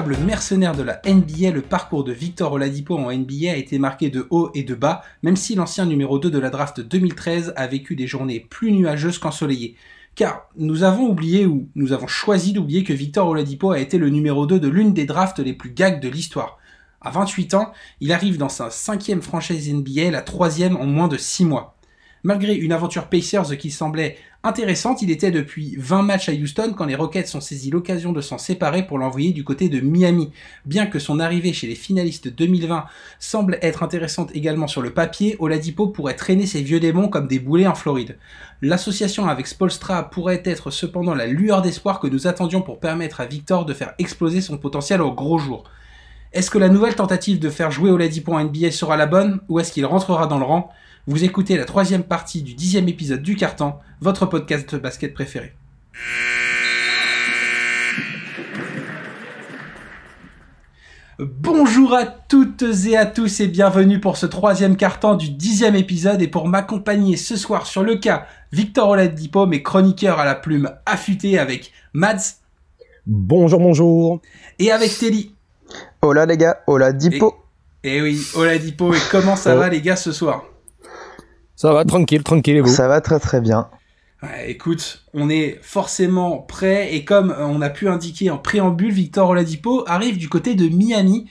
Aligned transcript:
Mercenaire 0.00 0.74
de 0.74 0.82
la 0.82 1.02
NBA, 1.04 1.50
le 1.50 1.60
parcours 1.60 2.02
de 2.02 2.12
Victor 2.12 2.50
Oladipo 2.50 2.96
en 2.96 3.12
NBA 3.12 3.50
a 3.50 3.56
été 3.56 3.78
marqué 3.78 4.08
de 4.08 4.26
haut 4.30 4.50
et 4.54 4.62
de 4.62 4.74
bas, 4.74 5.02
même 5.22 5.36
si 5.36 5.54
l'ancien 5.54 5.84
numéro 5.84 6.18
2 6.18 6.30
de 6.30 6.38
la 6.38 6.48
draft 6.48 6.80
2013 6.80 7.52
a 7.56 7.66
vécu 7.66 7.94
des 7.94 8.06
journées 8.06 8.40
plus 8.40 8.72
nuageuses 8.72 9.18
qu'ensoleillées. 9.18 9.76
Car 10.14 10.48
nous 10.56 10.82
avons 10.82 11.08
oublié 11.08 11.44
ou 11.44 11.68
nous 11.74 11.92
avons 11.92 12.06
choisi 12.06 12.54
d'oublier 12.54 12.84
que 12.84 12.94
Victor 12.94 13.28
Oladipo 13.28 13.70
a 13.70 13.80
été 13.80 13.98
le 13.98 14.08
numéro 14.08 14.46
2 14.46 14.58
de 14.58 14.68
l'une 14.68 14.94
des 14.94 15.04
drafts 15.04 15.40
les 15.40 15.52
plus 15.52 15.72
gags 15.72 16.00
de 16.00 16.08
l'histoire. 16.08 16.58
À 17.02 17.10
28 17.10 17.52
ans, 17.52 17.72
il 18.00 18.12
arrive 18.12 18.38
dans 18.38 18.48
sa 18.48 18.70
cinquième 18.70 19.20
franchise 19.20 19.70
NBA, 19.70 20.10
la 20.10 20.22
troisième 20.22 20.76
en 20.76 20.86
moins 20.86 21.08
de 21.08 21.18
6 21.18 21.44
mois. 21.44 21.76
Malgré 22.24 22.54
une 22.54 22.70
aventure 22.70 23.08
Pacers 23.08 23.56
qui 23.58 23.72
semblait 23.72 24.16
intéressante, 24.44 25.02
il 25.02 25.10
était 25.10 25.32
depuis 25.32 25.74
20 25.76 26.02
matchs 26.02 26.28
à 26.28 26.32
Houston 26.32 26.72
quand 26.76 26.84
les 26.84 26.94
Rockets 26.94 27.34
ont 27.34 27.40
saisi 27.40 27.68
l'occasion 27.68 28.12
de 28.12 28.20
s'en 28.20 28.38
séparer 28.38 28.86
pour 28.86 28.98
l'envoyer 28.98 29.32
du 29.32 29.42
côté 29.42 29.68
de 29.68 29.80
Miami. 29.80 30.30
Bien 30.64 30.86
que 30.86 31.00
son 31.00 31.18
arrivée 31.18 31.52
chez 31.52 31.66
les 31.66 31.74
finalistes 31.74 32.32
2020 32.32 32.84
semble 33.18 33.58
être 33.60 33.82
intéressante 33.82 34.30
également 34.34 34.68
sur 34.68 34.82
le 34.82 34.90
papier, 34.90 35.34
Oladipo 35.40 35.88
pourrait 35.88 36.14
traîner 36.14 36.46
ses 36.46 36.62
vieux 36.62 36.78
démons 36.78 37.08
comme 37.08 37.26
des 37.26 37.40
boulets 37.40 37.66
en 37.66 37.74
Floride. 37.74 38.16
L'association 38.60 39.26
avec 39.26 39.48
Spolstra 39.48 40.08
pourrait 40.08 40.42
être 40.44 40.70
cependant 40.70 41.16
la 41.16 41.26
lueur 41.26 41.60
d'espoir 41.60 41.98
que 41.98 42.06
nous 42.06 42.28
attendions 42.28 42.62
pour 42.62 42.78
permettre 42.78 43.20
à 43.20 43.26
Victor 43.26 43.64
de 43.64 43.74
faire 43.74 43.94
exploser 43.98 44.40
son 44.40 44.58
potentiel 44.58 45.02
au 45.02 45.10
gros 45.10 45.38
jour. 45.38 45.64
Est-ce 46.32 46.52
que 46.52 46.58
la 46.58 46.68
nouvelle 46.68 46.94
tentative 46.94 47.40
de 47.40 47.50
faire 47.50 47.72
jouer 47.72 47.90
Oladipo 47.90 48.32
en 48.32 48.44
NBA 48.44 48.70
sera 48.70 48.96
la 48.96 49.06
bonne 49.06 49.40
ou 49.48 49.58
est-ce 49.58 49.72
qu'il 49.72 49.86
rentrera 49.86 50.28
dans 50.28 50.38
le 50.38 50.44
rang? 50.44 50.72
Vous 51.06 51.24
écoutez 51.24 51.56
la 51.56 51.64
troisième 51.64 52.04
partie 52.04 52.42
du 52.42 52.54
dixième 52.54 52.88
épisode 52.88 53.22
du 53.22 53.34
Carton, 53.34 53.74
votre 54.00 54.26
podcast 54.26 54.72
de 54.72 54.78
basket 54.78 55.12
préféré. 55.12 55.52
Bonjour 61.18 61.94
à 61.94 62.04
toutes 62.04 62.64
et 62.86 62.96
à 62.96 63.06
tous 63.06 63.40
et 63.40 63.48
bienvenue 63.48 64.00
pour 64.00 64.16
ce 64.16 64.26
troisième 64.26 64.76
carton 64.76 65.14
du 65.14 65.30
dixième 65.30 65.76
épisode 65.76 66.22
et 66.22 66.28
pour 66.28 66.48
m'accompagner 66.48 67.16
ce 67.16 67.36
soir 67.36 67.66
sur 67.66 67.82
le 67.82 67.96
cas 67.96 68.26
Victor 68.52 68.88
Oladipo, 68.88 69.46
mes 69.46 69.62
chroniqueurs 69.62 70.18
à 70.18 70.24
la 70.24 70.34
plume 70.34 70.70
affûtée 70.86 71.38
avec 71.38 71.72
Mads. 71.92 72.38
Bonjour, 73.06 73.60
bonjour. 73.60 74.20
Et 74.58 74.70
avec 74.70 74.96
Telly. 74.96 75.34
Hola 76.00 76.26
les 76.26 76.36
gars, 76.36 76.60
Oladipo. 76.66 77.34
Et, 77.82 77.96
et 77.96 78.02
oui, 78.02 78.24
Oladipo. 78.34 78.94
Et 78.94 79.00
comment 79.10 79.36
ça 79.36 79.54
oh. 79.54 79.58
va 79.58 79.68
les 79.68 79.80
gars 79.80 79.96
ce 79.96 80.12
soir? 80.12 80.44
Ça 81.56 81.72
va, 81.72 81.84
tranquille, 81.84 82.22
tranquille, 82.22 82.56
et 82.56 82.60
vous 82.60 82.68
Ça 82.68 82.88
va 82.88 83.00
très 83.00 83.20
très 83.20 83.40
bien. 83.40 83.68
écoute, 84.46 85.04
on 85.14 85.28
est 85.28 85.58
forcément 85.62 86.38
prêt 86.38 86.94
et 86.94 87.04
comme 87.04 87.34
on 87.38 87.60
a 87.60 87.70
pu 87.70 87.88
indiquer 87.88 88.30
en 88.30 88.38
préambule, 88.38 88.92
Victor 88.92 89.30
Oladipo 89.30 89.84
arrive 89.86 90.18
du 90.18 90.28
côté 90.28 90.54
de 90.54 90.68
Miami. 90.68 91.28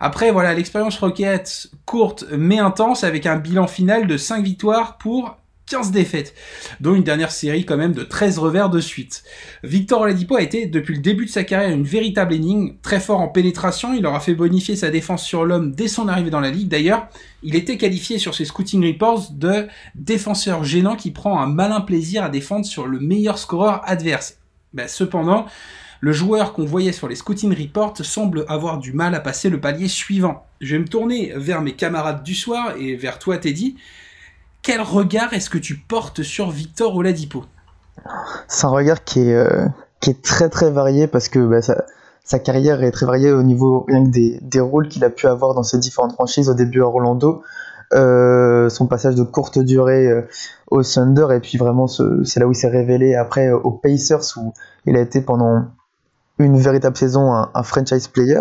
Après, 0.00 0.30
voilà, 0.30 0.54
l'expérience 0.54 0.98
Rocket 0.98 1.70
courte 1.86 2.24
mais 2.36 2.58
intense 2.58 3.04
avec 3.04 3.26
un 3.26 3.36
bilan 3.36 3.66
final 3.66 4.06
de 4.06 4.16
5 4.16 4.44
victoires 4.44 4.98
pour 4.98 5.36
15 5.66 5.92
défaites, 5.92 6.34
dont 6.80 6.94
une 6.94 7.02
dernière 7.02 7.30
série 7.30 7.64
quand 7.64 7.76
même 7.76 7.92
de 7.92 8.02
13 8.02 8.38
revers 8.38 8.68
de 8.68 8.80
suite. 8.80 9.24
Victor 9.62 10.02
Oladipo 10.02 10.36
a 10.36 10.42
été 10.42 10.66
depuis 10.66 10.94
le 10.94 11.00
début 11.00 11.24
de 11.24 11.30
sa 11.30 11.44
carrière 11.44 11.70
une 11.70 11.84
véritable 11.84 12.34
énigme, 12.34 12.74
très 12.82 13.00
fort 13.00 13.20
en 13.20 13.28
pénétration, 13.28 13.94
il 13.94 14.04
aura 14.06 14.20
fait 14.20 14.34
bonifier 14.34 14.76
sa 14.76 14.90
défense 14.90 15.24
sur 15.24 15.44
l'homme 15.44 15.72
dès 15.72 15.88
son 15.88 16.08
arrivée 16.08 16.30
dans 16.30 16.40
la 16.40 16.50
ligue. 16.50 16.68
D'ailleurs, 16.68 17.08
il 17.42 17.56
était 17.56 17.78
qualifié 17.78 18.18
sur 18.18 18.34
ses 18.34 18.44
scouting 18.44 18.86
reports 18.86 19.30
de 19.32 19.66
défenseur 19.94 20.64
gênant 20.64 20.96
qui 20.96 21.10
prend 21.10 21.40
un 21.40 21.46
malin 21.46 21.80
plaisir 21.80 22.22
à 22.22 22.28
défendre 22.28 22.66
sur 22.66 22.86
le 22.86 23.00
meilleur 23.00 23.38
scoreur 23.38 23.80
adverse. 23.84 24.38
Ben, 24.74 24.88
cependant, 24.88 25.46
le 26.00 26.12
joueur 26.12 26.52
qu'on 26.52 26.66
voyait 26.66 26.92
sur 26.92 27.08
les 27.08 27.16
scouting 27.16 27.54
reports 27.56 27.96
semble 28.02 28.44
avoir 28.48 28.78
du 28.78 28.92
mal 28.92 29.14
à 29.14 29.20
passer 29.20 29.48
le 29.48 29.60
palier 29.60 29.88
suivant. 29.88 30.44
Je 30.60 30.76
vais 30.76 30.82
me 30.82 30.88
tourner 30.88 31.32
vers 31.36 31.62
mes 31.62 31.72
camarades 31.72 32.22
du 32.22 32.34
soir 32.34 32.74
et 32.78 32.94
vers 32.94 33.18
toi 33.18 33.38
Teddy 33.38 33.76
quel 34.64 34.80
regard 34.80 35.32
est-ce 35.34 35.50
que 35.50 35.58
tu 35.58 35.76
portes 35.76 36.22
sur 36.22 36.50
Victor 36.50 36.96
Oladipo? 36.96 37.44
C'est 38.48 38.66
un 38.66 38.70
regard 38.70 39.04
qui 39.04 39.20
est, 39.20 39.34
euh, 39.34 39.66
qui 40.00 40.10
est 40.10 40.22
très 40.22 40.48
très 40.48 40.70
varié 40.70 41.06
parce 41.06 41.28
que 41.28 41.38
bah, 41.38 41.60
sa, 41.60 42.38
carrière 42.38 42.82
est 42.82 42.90
très 42.90 43.06
variée 43.06 43.30
au 43.30 43.42
niveau 43.42 43.86
des, 43.88 44.60
rôles 44.60 44.88
qu'il 44.88 45.04
a 45.04 45.10
pu 45.10 45.26
avoir 45.26 45.54
dans 45.54 45.62
ses 45.62 45.78
différentes 45.78 46.14
franchises 46.14 46.48
au 46.48 46.54
début 46.54 46.80
à 46.80 46.86
Orlando. 46.86 47.42
Euh, 47.92 48.70
son 48.70 48.86
passage 48.86 49.14
de 49.14 49.22
courte 49.22 49.58
durée 49.58 50.06
euh, 50.08 50.22
au 50.70 50.82
Thunder 50.82 51.26
et 51.32 51.40
puis 51.40 51.58
vraiment 51.58 51.86
c'est 51.86 52.40
là 52.40 52.46
où 52.46 52.52
il 52.52 52.56
s'est 52.56 52.70
révélé 52.70 53.14
après 53.14 53.52
aux 53.52 53.70
Pacers 53.70 54.24
où 54.38 54.54
il 54.86 54.96
a 54.96 55.00
été 55.00 55.20
pendant 55.20 55.66
une 56.38 56.58
véritable 56.58 56.96
saison 56.96 57.32
un, 57.32 57.62
franchise 57.62 58.08
player. 58.08 58.40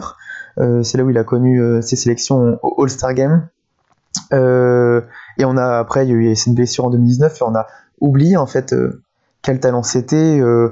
c'est 0.57 0.97
là 0.97 1.03
où 1.03 1.09
il 1.09 1.17
a 1.17 1.25
connu 1.25 1.61
ses 1.81 1.97
sélections 1.97 2.57
au 2.63 2.83
All-Star 2.83 3.13
Game. 3.13 3.47
Euh, 5.39 5.41
et 5.41 5.45
on 5.45 5.57
a 5.57 5.79
après, 5.79 6.05
il 6.05 6.09
y 6.09 6.13
a 6.13 6.15
eu 6.15 6.35
cette 6.35 6.53
blessure 6.55 6.85
en 6.85 6.89
2019 6.89 7.41
et 7.41 7.43
on 7.43 7.55
a 7.55 7.67
oublié 7.99 8.37
en 8.37 8.45
fait 8.45 8.73
euh, 8.73 9.01
quel 9.41 9.59
talent 9.59 9.83
c'était. 9.83 10.39
Euh, 10.39 10.69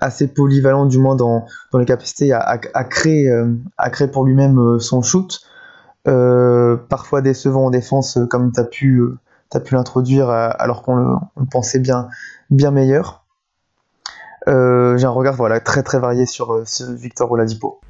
assez 0.00 0.28
polyvalent 0.28 0.84
du 0.84 0.98
moins 0.98 1.16
dans, 1.16 1.46
dans 1.72 1.78
les 1.78 1.86
capacités 1.86 2.30
à, 2.34 2.58
créer, 2.84 3.32
à 3.78 3.88
créer 3.88 4.08
pour 4.08 4.26
lui-même 4.26 4.78
son 4.78 5.00
shoot. 5.00 5.40
parfois 6.04 7.22
décevant 7.22 7.66
en 7.66 7.70
défense 7.70 8.18
comme 8.28 8.52
tu 8.52 8.60
as 8.60 8.64
pu, 8.64 9.02
pu 9.64 9.74
l'introduire 9.74 10.28
alors 10.28 10.82
qu'on 10.82 10.96
le, 10.96 11.14
pensait 11.50 11.78
bien, 11.78 12.08
bien 12.50 12.70
meilleur. 12.70 13.24
J'ai 14.46 14.52
un 14.52 15.08
regard 15.08 15.36
voilà, 15.36 15.60
très 15.60 15.82
très 15.82 15.98
varié 15.98 16.26
sur, 16.26 16.68
sur 16.68 16.92
Victor 16.92 17.32
Oladipo. 17.32 17.80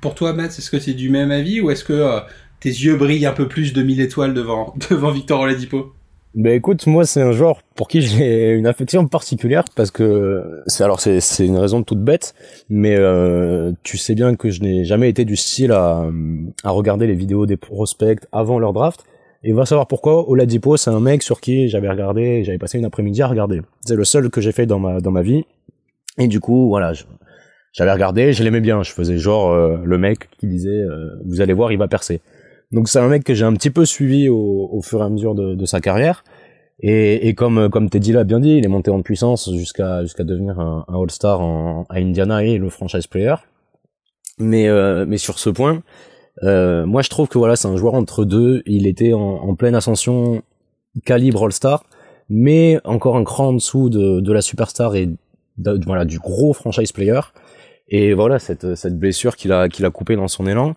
Pour 0.00 0.14
toi, 0.14 0.32
Matt, 0.32 0.58
est-ce 0.58 0.70
que 0.70 0.78
c'est 0.78 0.94
du 0.94 1.10
même 1.10 1.30
avis 1.30 1.60
ou 1.60 1.70
est-ce 1.70 1.84
que 1.84 1.92
euh, 1.92 2.20
tes 2.60 2.68
yeux 2.68 2.96
brillent 2.96 3.26
un 3.26 3.32
peu 3.32 3.48
plus 3.48 3.72
de 3.72 3.82
1000 3.82 4.00
étoiles 4.00 4.34
devant, 4.34 4.74
devant 4.90 5.10
Victor 5.10 5.40
Oladipo 5.40 5.92
ben 6.32 6.54
écoute, 6.54 6.86
moi 6.86 7.04
c'est 7.06 7.22
un 7.22 7.32
joueur 7.32 7.60
pour 7.74 7.88
qui 7.88 8.02
j'ai 8.02 8.52
une 8.52 8.68
affection 8.68 9.08
particulière 9.08 9.64
parce 9.74 9.90
que 9.90 10.62
c'est 10.68 10.84
alors 10.84 11.00
c'est 11.00 11.18
c'est 11.18 11.44
une 11.44 11.56
raison 11.56 11.82
toute 11.82 12.04
bête, 12.04 12.36
mais 12.68 12.94
euh, 12.96 13.72
tu 13.82 13.98
sais 13.98 14.14
bien 14.14 14.36
que 14.36 14.48
je 14.48 14.60
n'ai 14.62 14.84
jamais 14.84 15.08
été 15.08 15.24
du 15.24 15.34
style 15.34 15.72
à 15.72 16.04
à 16.62 16.70
regarder 16.70 17.08
les 17.08 17.14
vidéos 17.14 17.46
des 17.46 17.56
prospects 17.56 18.20
avant 18.30 18.60
leur 18.60 18.72
draft. 18.72 19.04
Et 19.42 19.52
va 19.52 19.66
savoir 19.66 19.88
pourquoi 19.88 20.30
Oladipo 20.30 20.76
c'est 20.76 20.90
un 20.90 21.00
mec 21.00 21.24
sur 21.24 21.40
qui 21.40 21.68
j'avais 21.68 21.88
regardé, 21.88 22.44
j'avais 22.44 22.58
passé 22.58 22.78
une 22.78 22.84
après-midi 22.84 23.22
à 23.22 23.26
regarder. 23.26 23.62
C'est 23.84 23.96
le 23.96 24.04
seul 24.04 24.30
que 24.30 24.40
j'ai 24.40 24.52
fait 24.52 24.66
dans 24.66 24.78
ma 24.78 25.00
dans 25.00 25.10
ma 25.10 25.22
vie. 25.22 25.42
Et 26.16 26.28
du 26.28 26.38
coup 26.38 26.68
voilà, 26.68 26.92
j'avais 27.72 27.92
regardé, 27.92 28.32
je 28.32 28.44
l'aimais 28.44 28.60
bien. 28.60 28.84
Je 28.84 28.92
faisais 28.92 29.18
genre 29.18 29.50
euh, 29.50 29.78
le 29.82 29.98
mec 29.98 30.28
qui 30.38 30.46
disait 30.46 30.68
euh, 30.68 31.10
vous 31.24 31.40
allez 31.40 31.54
voir, 31.54 31.72
il 31.72 31.78
va 31.78 31.88
percer. 31.88 32.20
Donc 32.72 32.88
c'est 32.88 32.98
un 32.98 33.08
mec 33.08 33.24
que 33.24 33.34
j'ai 33.34 33.44
un 33.44 33.54
petit 33.54 33.70
peu 33.70 33.84
suivi 33.84 34.28
au, 34.28 34.80
fur 34.82 35.00
et 35.00 35.04
à 35.04 35.08
mesure 35.08 35.34
de, 35.34 35.64
sa 35.66 35.80
carrière. 35.80 36.24
Et, 36.82 37.34
comme 37.34 37.68
comme 37.68 37.90
Teddy 37.90 38.12
l'a 38.12 38.24
bien 38.24 38.40
dit, 38.40 38.56
il 38.56 38.64
est 38.64 38.68
monté 38.68 38.90
en 38.90 39.02
puissance 39.02 39.50
jusqu'à 39.52 40.02
jusqu'à 40.02 40.24
devenir 40.24 40.58
un, 40.60 40.84
All-Star 40.88 41.40
à 41.42 41.96
Indiana 41.96 42.44
et 42.44 42.58
le 42.58 42.70
franchise 42.70 43.06
player. 43.06 43.34
Mais 44.38 44.68
euh, 44.68 45.04
mais 45.06 45.18
sur 45.18 45.38
ce 45.38 45.50
point, 45.50 45.82
moi 46.42 47.02
je 47.02 47.10
trouve 47.10 47.28
que 47.28 47.38
voilà 47.38 47.56
c'est 47.56 47.68
un 47.68 47.76
joueur 47.76 47.94
entre 47.94 48.24
deux. 48.24 48.62
Il 48.66 48.86
était 48.86 49.12
en, 49.12 49.54
pleine 49.56 49.74
ascension 49.74 50.42
calibre 51.04 51.44
All-Star, 51.44 51.84
mais 52.28 52.80
encore 52.84 53.16
un 53.16 53.24
cran 53.24 53.48
en 53.48 53.52
dessous 53.54 53.90
de, 53.90 54.20
de 54.20 54.32
la 54.32 54.40
superstar 54.40 54.94
et 54.94 55.10
voilà 55.58 56.04
du 56.04 56.18
gros 56.18 56.52
franchise 56.52 56.92
player. 56.92 57.20
Et 57.90 58.14
voilà, 58.14 58.38
cette, 58.38 58.76
cette 58.76 58.98
blessure 58.98 59.36
qu'il 59.36 59.52
a, 59.52 59.68
qu'il 59.68 59.84
a 59.84 59.90
coupé 59.90 60.16
dans 60.16 60.28
son 60.28 60.46
élan. 60.46 60.76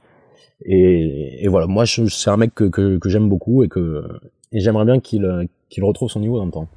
Et, 0.65 1.47
voilà, 1.47 1.67
moi, 1.67 1.85
c'est 1.85 2.29
un 2.29 2.37
mec 2.37 2.53
que, 2.55 2.65
que, 2.65 3.09
j'aime 3.09 3.29
beaucoup 3.29 3.63
et 3.63 3.67
que 3.67 4.03
j'aimerais 4.51 4.85
bien 4.85 4.99
qu'il 4.99 5.83
retrouve 5.83 6.09
son 6.09 6.19
niveau 6.19 6.37
dans 6.37 6.45
le 6.45 6.51
temps. 6.51 6.67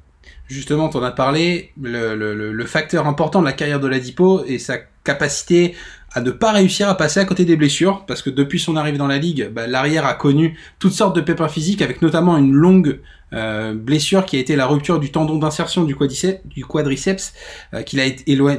Justement, 0.47 0.89
tu 0.89 0.97
en 0.97 1.03
as 1.03 1.11
parlé, 1.11 1.71
le, 1.81 2.15
le, 2.15 2.51
le, 2.51 2.65
facteur 2.65 3.07
important 3.07 3.39
de 3.39 3.45
la 3.45 3.53
carrière 3.53 3.79
de 3.79 3.87
Ladipo 3.87 4.43
et 4.45 4.59
sa 4.59 4.77
capacité 5.03 5.73
à 6.17 6.21
ne 6.21 6.31
pas 6.31 6.51
réussir 6.51 6.89
à 6.89 6.97
passer 6.97 7.19
à 7.19 7.25
côté 7.25 7.45
des 7.45 7.55
blessures, 7.55 8.03
parce 8.07 8.23
que 8.23 8.31
depuis 8.31 8.59
son 8.59 8.75
arrivée 8.75 8.97
dans 8.97 9.05
la 9.05 9.19
ligue, 9.19 9.51
bah, 9.53 9.67
l'arrière 9.67 10.03
a 10.07 10.15
connu 10.15 10.57
toutes 10.79 10.93
sortes 10.93 11.15
de 11.15 11.21
pépins 11.21 11.47
physiques, 11.47 11.83
avec 11.83 12.01
notamment 12.01 12.37
une 12.37 12.53
longue 12.53 13.01
euh, 13.33 13.75
blessure 13.75 14.25
qui 14.25 14.35
a 14.35 14.39
été 14.39 14.55
la 14.55 14.65
rupture 14.65 14.99
du 14.99 15.11
tendon 15.11 15.37
d'insertion 15.37 15.83
du 15.83 15.95
quadriceps, 15.95 17.33
euh, 17.75 17.83
qu'il 17.83 17.99
a 17.99 18.09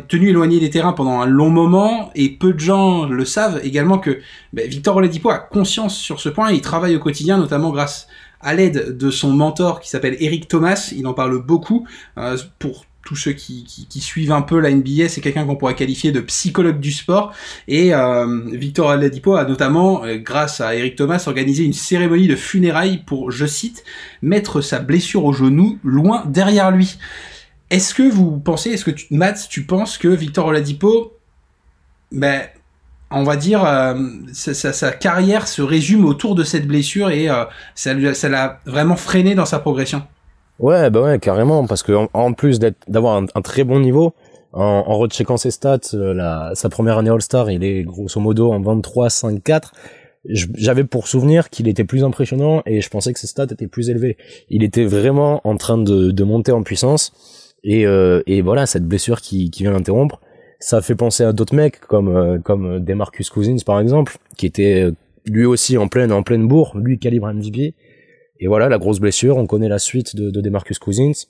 tenu 0.07 0.29
éloigné 0.29 0.61
des 0.61 0.71
terrains 0.71 0.93
pendant 0.93 1.21
un 1.21 1.27
long 1.27 1.51
moment, 1.51 2.13
et 2.15 2.29
peu 2.29 2.53
de 2.53 2.61
gens 2.61 3.07
le 3.07 3.25
savent 3.25 3.61
également 3.65 3.99
que 3.99 4.21
bah, 4.53 4.63
Victor 4.65 4.95
Oladipo 4.95 5.29
a 5.31 5.41
conscience 5.41 5.97
sur 5.97 6.21
ce 6.21 6.29
point, 6.29 6.53
et 6.53 6.55
il 6.55 6.61
travaille 6.61 6.95
au 6.95 7.01
quotidien, 7.01 7.39
notamment 7.39 7.71
grâce 7.71 8.07
à 8.41 8.55
l'aide 8.55 8.97
de 8.97 9.11
son 9.11 9.33
mentor 9.33 9.81
qui 9.81 9.89
s'appelle 9.89 10.17
Eric 10.21 10.47
Thomas, 10.47 10.93
il 10.97 11.09
en 11.09 11.13
parle 11.13 11.43
beaucoup, 11.45 11.89
euh, 12.19 12.37
pour 12.61 12.85
tous 13.09 13.17
ceux 13.17 13.33
qui, 13.33 13.87
suivent 14.03 14.33
un 14.33 14.43
peu 14.43 14.61
la 14.61 14.71
NBA, 14.71 15.09
c'est 15.09 15.23
quelqu'un 15.23 15.47
qu'on 15.47 15.57
pourrait 15.57 15.75
qualifier 15.75 16.13
de 16.13 16.21
psychologue 16.21 16.79
du 16.79 16.93
sport. 16.93 17.33
Et 17.67 17.95
euh, 17.95 18.43
Victor 18.53 18.91
Aladipo 18.91 19.35
a 19.35 19.47
notamment, 19.47 20.05
euh, 20.05 20.19
grâce 20.19 20.61
à 20.61 20.75
Eric 20.75 20.95
Thomas, 20.95 21.25
organisé 21.27 21.65
une 21.65 21.73
cérémonie 21.73 22.29
de 22.29 22.37
funérailles 22.37 22.99
pour, 23.07 23.31
je 23.31 23.47
cite, 23.47 23.83
mettre 24.21 24.61
sa 24.61 24.79
blessure 24.81 25.25
au 25.25 25.33
genou 25.33 25.79
loin 25.83 26.23
derrière 26.27 26.71
lui. 26.71 26.99
Est-ce 27.71 27.95
que 27.95 28.03
vous 28.03 28.39
pensez, 28.39 28.73
est-ce 28.73 28.85
que 28.85 28.91
tu, 28.91 29.07
Matt, 29.11 29.47
tu 29.49 29.65
penses 29.65 29.97
que 29.97 30.09
Victor 30.09 30.45
Oladipo 30.45 31.15
ben, 32.13 32.43
on 33.11 33.23
va 33.23 33.37
dire, 33.37 33.65
euh, 33.65 33.95
sa, 34.35 34.91
carrière 34.93 35.49
se 35.49 35.63
résume 35.63 36.05
autour 36.05 36.35
de 36.35 36.45
cette 36.45 36.67
blessure 36.67 37.09
et 37.09 37.29
ça 37.75 37.95
l'a 37.95 38.61
vraiment 38.67 38.97
freiné 38.97 39.35
dans 39.35 39.47
sa 39.47 39.61
progression? 39.61 40.07
Ouais, 40.59 40.91
bah 40.91 41.03
ouais, 41.03 41.19
carrément, 41.19 41.67
parce 41.67 41.83
que 41.83 41.93
en, 42.13 42.33
plus 42.33 42.59
d'avoir 42.89 43.23
un, 43.35 43.43
très 43.43 43.65
bon 43.65 43.81
niveau, 43.81 44.15
en, 44.53 44.85
en 44.87 44.99
recheckant 44.99 45.37
ses 45.37 45.51
stats, 45.51 45.79
euh, 45.95 46.13
la, 46.13 46.51
sa 46.55 46.69
première 46.69 46.99
année 46.99 47.11
All-Star, 47.11 47.51
il 47.51 47.63
est 47.63 47.85
grosso 47.85 48.21
modo 48.21 48.51
en 48.53 48.61
23-5-4. 48.61 49.71
J'avais 50.27 50.85
pour 50.85 51.07
souvenir 51.07 51.49
qu'il 51.49 51.69
était 51.69 51.85
plus 51.85 52.03
impressionnant 52.03 52.63
et 52.67 52.81
je 52.81 52.91
pensais 52.91 53.13
que 53.13 53.21
ses 53.21 53.29
stats 53.29 53.47
étaient 53.51 53.69
plus 53.69 53.89
élevés. 53.89 54.17
Il 54.51 54.65
était 54.65 54.85
vraiment 54.85 55.41
en 55.45 55.57
train 55.57 55.79
de, 55.79 56.11
de 56.11 56.25
monter 56.25 56.53
en 56.53 56.63
puissance 56.63 57.55
et, 57.63 57.83
et 57.83 58.43
voilà, 58.43 58.67
cette 58.67 58.85
blessure 58.85 59.21
qui, 59.21 59.51
qui 59.51 59.63
vient 59.63 59.73
l'interrompre 59.73 60.21
ça 60.61 60.81
fait 60.81 60.95
penser 60.95 61.25
à 61.25 61.33
d'autres 61.33 61.55
mecs 61.55 61.81
comme 61.81 62.09
euh, 62.09 62.39
comme 62.39 62.81
Demarcus 62.81 63.31
Cousins 63.31 63.57
par 63.65 63.81
exemple, 63.81 64.19
qui 64.37 64.47
était 64.47 64.83
euh, 64.83 64.93
lui 65.27 65.45
aussi 65.45 65.79
en 65.79 65.89
pleine 65.89 66.13
en 66.13 66.23
pleine 66.23 66.47
bourre, 66.49 66.77
lui 66.77 66.99
calibre 66.99 67.33
MVP. 67.33 67.75
Et 68.41 68.47
voilà, 68.47 68.69
la 68.69 68.79
grosse 68.79 69.01
blessure, 69.01 69.37
on 69.37 69.47
connaît 69.47 69.69
la 69.69 69.79
suite 69.79 70.17
de, 70.17 70.31
de 70.31 70.41
Demarcus 70.41 70.79
Cousins. 70.79 71.27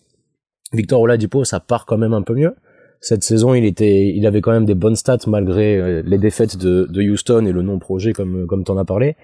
Victor 0.72 1.00
Oladipo, 1.00 1.44
ça 1.44 1.60
part 1.60 1.86
quand 1.86 1.98
même 1.98 2.12
un 2.12 2.22
peu 2.22 2.34
mieux. 2.34 2.54
Cette 3.00 3.22
saison, 3.22 3.54
il 3.54 3.64
était, 3.64 4.08
il 4.08 4.26
avait 4.26 4.40
quand 4.40 4.50
même 4.52 4.66
des 4.66 4.74
bonnes 4.74 4.96
stats 4.96 5.18
malgré 5.26 5.76
euh, 5.76 6.02
les 6.04 6.18
défaites 6.18 6.56
de, 6.56 6.86
de 6.90 7.02
Houston 7.02 7.46
et 7.46 7.52
le 7.52 7.62
non-projet 7.62 8.12
comme 8.12 8.46
comme 8.46 8.64
t'en 8.64 8.76
as 8.76 8.84
parlé. 8.84 9.16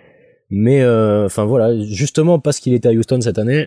Mais 0.51 0.87
enfin 0.87 1.45
voilà, 1.45 1.77
justement 1.83 2.39
parce 2.39 2.61
qu'il 2.61 2.75
était 2.75 2.89
à 2.89 2.93
Houston 2.93 3.21
cette 3.21 3.39
année, 3.39 3.67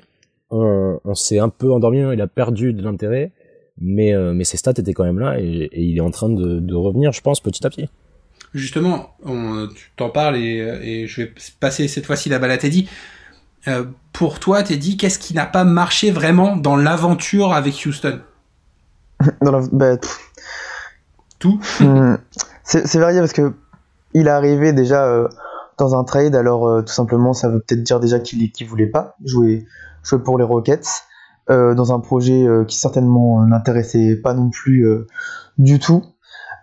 on, 0.50 1.14
s'est 1.16 1.40
un 1.40 1.50
peu 1.50 1.72
endormi, 1.74 2.00
il 2.14 2.22
a 2.22 2.28
perdu 2.28 2.72
de 2.72 2.82
l'intérêt 2.82 3.34
mais, 3.80 4.14
euh, 4.14 4.34
mais 4.34 4.44
ses 4.44 4.58
stats 4.58 4.74
étaient 4.78 4.94
quand 4.94 5.04
même 5.04 5.20
là 5.20 5.40
et, 5.40 5.70
il 5.74 5.98
est 5.98 6.02
en 6.02 6.12
train 6.12 6.30
de, 6.30 6.60
de, 6.60 6.76
revenir, 6.76 7.12
je 7.12 7.22
pense, 7.22 7.40
petit 7.40 7.66
à 7.66 7.70
petit. 7.70 7.88
Justement, 8.54 9.16
on, 9.24 9.68
tu 9.68 9.92
t'en 9.96 10.10
parles 10.10 10.38
et, 10.38 10.58
et, 10.84 11.08
je 11.08 11.22
vais 11.22 11.34
passer 11.60 11.88
cette 11.88 12.06
fois-ci 12.06 12.30
la 12.30 12.40
balle 12.40 12.52
à 12.52 12.58
Teddy. 12.58 12.88
Euh, 13.68 13.86
pour 14.14 14.40
toi, 14.40 14.64
Teddy, 14.64 14.98
qu'est-ce 14.98 15.20
qui 15.20 15.34
n'a 15.34 15.46
pas 15.46 15.64
marché 15.64 16.12
vraiment 16.12 16.56
dans 16.56 16.76
l'aventure 16.76 17.54
avec 17.54 17.86
Houston 17.86 18.22
dans 19.42 19.52
la, 19.52 19.62
bah, 19.72 19.98
Tout 21.40 21.60
hmm. 21.80 22.16
C'est 22.64 22.98
varié 22.98 23.20
parce 23.20 23.34
que 23.34 23.54
il 24.14 24.28
est 24.28 24.32
arrivé 24.32 24.74
déjà 24.74 25.06
euh, 25.06 25.28
dans 25.78 25.98
un 25.98 26.04
trade, 26.04 26.36
alors 26.36 26.68
euh, 26.68 26.82
tout 26.82 26.94
simplement 26.94 27.34
ça 27.34 27.50
veut 27.50 27.60
peut-être 27.60 27.84
dire 27.84 28.00
déjà 28.00 28.20
qu'il 28.20 28.52
qu 28.52 28.66
voulait 28.66 28.88
pas 28.88 29.16
jouer, 29.24 29.66
jouer 30.04 30.20
pour 30.20 30.38
les 30.38 30.44
Rockets. 30.44 30.88
Dans 31.50 31.94
un 31.94 32.02
projet 32.02 32.46
qui 32.68 32.78
certainement 32.78 33.42
n'intéressait 33.46 34.18
pas 34.18 34.34
non 34.34 34.50
plus 34.50 34.86
du 35.58 35.80
tout. 35.80 36.04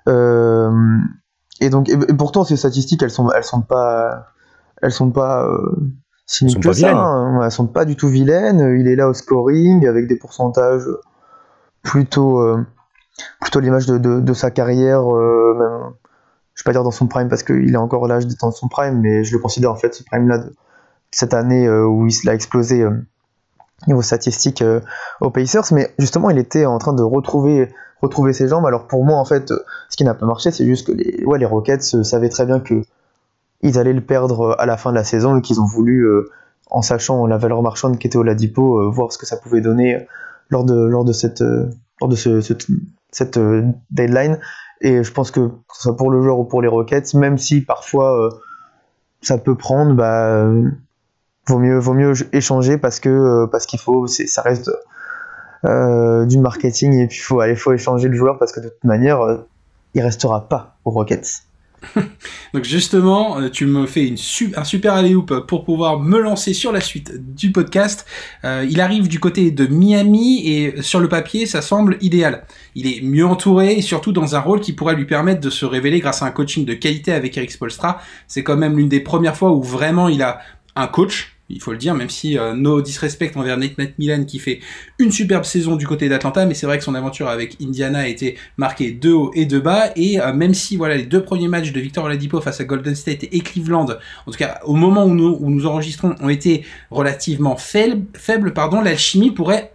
et 0.06 1.71
donc, 1.71 1.89
et, 1.89 1.97
pourtant, 2.12 2.45
ces 2.45 2.59
statistiques, 2.59 3.03
elles 3.03 3.11
sont, 3.11 3.31
elles 3.31 3.45
sont 3.45 3.62
pas, 3.62 4.27
elles 4.83 4.93
sont 4.93 5.11
pas 5.11 5.49
si 6.26 6.47
que 6.59 6.73
ça. 6.73 6.91
Hein. 6.93 7.41
Elles 7.43 7.50
sont 7.50 7.67
pas 7.67 7.85
du 7.85 7.97
tout 7.97 8.09
vilaines. 8.09 8.76
Il 8.79 8.88
est 8.88 8.97
là 8.97 9.09
au 9.09 9.15
scoring 9.15 9.87
avec 9.87 10.06
des 10.06 10.17
pourcentages 10.17 10.88
plutôt, 11.82 12.41
plutôt 13.41 13.61
l'image 13.61 13.87
de, 13.87 13.99
de, 13.99 14.21
de, 14.21 14.32
sa 14.32 14.50
carrière. 14.50 15.05
même, 15.05 15.93
je 16.55 16.62
vais 16.62 16.65
pas 16.65 16.73
dire 16.73 16.85
dans 16.85 16.91
son 16.91 17.06
prime 17.06 17.29
parce 17.29 17.43
qu'il 17.43 17.73
est 17.73 17.76
encore 17.76 18.06
l'âge 18.06 18.26
d'être 18.26 18.41
dans 18.41 18.53
son 18.53 18.69
prime, 18.69 19.00
mais 19.00 19.25
je 19.25 19.32
le 19.32 19.38
considère 19.38 19.71
en 19.71 19.76
fait 19.76 19.94
ce 19.94 20.03
prime 20.03 20.29
là 20.29 20.38
de 20.38 20.55
cette 21.11 21.35
année 21.35 21.69
où 21.69 22.06
il 22.06 22.29
a 22.29 22.35
explosé 22.35 22.87
niveau 23.87 24.03
statistique 24.03 24.62
euh, 24.62 24.81
aux 25.20 25.31
Pacers, 25.31 25.73
mais 25.73 25.93
justement 25.99 26.31
il 26.31 26.38
était 26.38 26.67
en 26.67 26.79
train 26.79 26.93
de 26.93 27.03
retrouver 27.03 27.69
retrouver 28.03 28.32
ses 28.32 28.49
jambes. 28.49 28.67
Alors 28.67 28.87
pour 28.87 29.05
moi 29.05 29.19
en 29.19 29.25
fait, 29.25 29.53
ce 29.88 29.97
qui 29.97 30.05
n'a 30.05 30.15
pas 30.15 30.27
marché, 30.27 30.50
c'est 30.50 30.65
juste 30.65 30.87
que 30.87 30.93
les 30.93 31.25
ouais 31.25 31.38
les 31.38 31.47
Rockets 31.47 31.94
euh, 31.94 32.03
savaient 32.03 32.29
très 32.29 32.47
bien 32.47 32.61
que 32.61 32.82
ils 33.65 33.79
allaient 33.79 33.93
le 33.93 34.01
perdre 34.01 34.41
euh, 34.41 34.61
à 34.61 34.67
la 34.67 34.77
fin 34.77 34.91
de 34.91 34.97
la 34.97 35.05
saison 35.05 35.37
et 35.37 35.43
qu'ils 35.43 35.61
ont 35.61 35.67
voulu, 35.67 36.07
en 36.71 36.83
sachant 36.83 37.27
la 37.27 37.39
valeur 37.39 37.63
marchande 37.63 37.99
qui 37.99 38.07
était 38.07 38.19
au 38.19 38.23
Ladipo, 38.23 38.91
voir 38.91 39.13
ce 39.13 39.19
que 39.19 39.27
ça 39.27 39.37
pouvait 39.37 39.61
donner 39.61 40.07
lors 40.51 40.65
de 40.65 40.75
lors 40.75 41.05
de 41.05 41.13
cette 41.13 41.43
lors 42.01 42.09
de 42.09 42.17
ce, 42.17 42.41
cette 43.11 43.39
deadline. 43.91 44.39
Et 44.81 45.03
je 45.03 45.13
pense 45.13 45.31
que 45.31 45.41
que 45.41 45.75
ce 45.75 45.83
soit 45.83 45.97
pour 45.97 46.11
le 46.11 46.23
joueur 46.23 46.39
ou 46.39 46.45
pour 46.45 46.63
les 46.63 46.69
Rockets, 46.69 47.15
même 47.15 47.39
si 47.39 47.63
parfois 47.63 48.31
ça 49.23 49.39
peut 49.39 49.57
prendre, 49.57 49.95
bah 49.95 50.47
vaut 51.47 51.59
mieux 51.59 51.79
vaut 51.79 51.95
mieux 51.95 52.15
échanger 52.35 52.79
parce 52.79 53.01
que 53.01 53.09
euh, 53.09 53.47
parce 53.47 53.67
qu'il 53.67 53.79
faut 53.79 54.07
ça 54.07 54.43
reste 54.43 54.71
euh, 55.65 56.25
du 56.27 56.39
marketing 56.39 56.95
et 56.95 57.07
puis 57.07 57.19
faut 57.19 57.41
aller 57.41 57.57
faut 57.57 57.73
échanger 57.73 58.09
le 58.09 58.17
joueur 58.17 58.39
parce 58.39 58.53
que 58.53 58.61
de 58.61 58.69
toute 58.69 58.85
manière 58.85 59.21
euh, 59.21 59.39
il 59.95 60.03
restera 60.03 60.49
pas 60.49 60.77
aux 60.85 60.91
Rockets. 60.91 61.45
Donc 62.55 62.65
justement, 62.65 63.39
euh, 63.39 63.49
tu 63.49 63.67
me 63.67 63.87
fais 63.87 64.15
un 64.57 64.65
super 64.65 64.95
alley 64.95 65.15
pour 65.49 65.65
pouvoir 65.65 66.01
me 66.01 66.19
lancer 66.19 66.55
sur 66.55 66.73
la 66.73 66.81
suite 66.81 67.13
du 67.35 67.53
podcast. 67.53 68.07
Euh, 68.45 68.67
il 68.69 68.81
arrive 68.81 69.09
du 69.09 69.21
côté 69.21 69.51
de 69.51 69.67
Miami 69.67 70.47
et 70.49 70.83
sur 70.83 71.01
le 71.01 71.09
papier, 71.09 71.47
ça 71.47 71.63
semble 71.63 71.97
idéal. 72.01 72.45
Il 72.75 72.87
est 72.87 73.03
mieux 73.03 73.27
entouré 73.27 73.75
et 73.75 73.83
surtout 73.83 74.13
dans 74.13 74.37
un 74.37 74.41
rôle 74.41 74.61
qui 74.61 74.73
pourrait 74.73 74.97
lui 74.97 75.07
permettre 75.07 75.41
de 75.41 75.51
se 75.51 75.65
révéler 75.65 76.01
grâce 76.01 76.23
à 76.23 76.27
un 76.27 76.31
coaching 76.31 76.65
de 76.65 76.75
qualité 76.75 77.13
avec 77.13 77.37
Eric 77.37 77.51
Spolstra. 77.51 78.01
C'est 78.27 78.43
quand 78.43 78.57
même 78.57 78.77
l'une 78.77 78.89
des 78.89 79.01
premières 79.01 79.37
fois 79.37 79.53
où 79.53 79.63
vraiment 79.63 80.09
il 80.09 80.23
a 80.23 80.41
un 80.77 80.87
coach 80.87 81.34
il 81.50 81.61
faut 81.61 81.73
le 81.73 81.79
dire, 81.79 81.94
même 81.94 82.08
si 82.08 82.38
euh, 82.38 82.55
no 82.55 82.81
disrespect 82.81 83.32
envers 83.37 83.58
Nate 83.58 83.99
Milan 83.99 84.25
qui 84.25 84.38
fait 84.38 84.61
une 84.99 85.12
superbe 85.12 85.44
saison 85.44 85.76
du 85.76 85.87
côté 85.87 86.08
d'Atlanta, 86.08 86.46
mais 86.46 86.55
c'est 86.55 86.67
vrai 86.67 86.79
que 86.79 86.85
son 86.85 86.94
aventure 86.94 87.29
avec 87.29 87.58
Indiana 87.61 88.00
a 88.00 88.06
été 88.06 88.38
marquée 88.56 88.93
de 88.93 89.12
haut 89.12 89.31
et 89.35 89.44
de 89.44 89.58
bas, 89.58 89.91
et 89.96 90.20
euh, 90.20 90.32
même 90.32 90.55
si 90.55 90.76
voilà 90.76 90.96
les 90.96 91.05
deux 91.05 91.23
premiers 91.23 91.49
matchs 91.49 91.73
de 91.73 91.81
Victor 91.81 92.05
Oladipo 92.05 92.41
face 92.41 92.61
à 92.61 92.64
Golden 92.64 92.94
State 92.94 93.25
et 93.25 93.41
Cleveland, 93.41 93.87
en 94.26 94.31
tout 94.31 94.38
cas 94.38 94.61
au 94.64 94.75
moment 94.75 95.05
où 95.05 95.14
nous, 95.14 95.67
enregistrons, 95.67 96.14
ont 96.20 96.29
été 96.31 96.64
relativement 96.91 97.56
faibles, 97.56 98.06
faibles 98.14 98.55
pardon, 98.55 98.81
l'alchimie 98.81 99.31
pourrait 99.31 99.73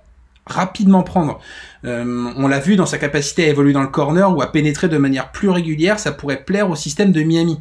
rapidement 0.48 1.04
prendre. 1.04 1.40
Euh, 1.86 2.32
on 2.36 2.48
l'a 2.48 2.60
vu 2.60 2.76
dans 2.76 2.88
sa 2.88 2.98
capacité 2.98 3.46
à 3.46 3.48
évoluer 3.50 3.72
dans 3.72 3.84
le 3.84 3.88
corner 3.88 4.36
ou 4.36 4.42
à 4.42 4.52
pénétrer 4.52 4.90
de 4.90 4.98
manière 4.98 5.32
plus 5.32 5.50
régulière, 5.50 6.00
ça 6.00 6.12
pourrait 6.12 6.44
plaire 6.44 6.70
au 6.72 6.76
système 6.76 7.12
de 7.12 7.22
Miami. 7.22 7.60